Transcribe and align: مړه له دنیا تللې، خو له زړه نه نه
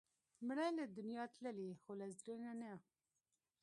مړه 0.45 0.67
له 0.77 0.85
دنیا 0.97 1.23
تللې، 1.35 1.69
خو 1.81 1.91
له 1.99 2.07
زړه 2.19 2.33
نه 2.43 2.53
نه 2.61 2.73